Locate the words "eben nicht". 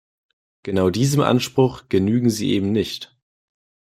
2.53-3.15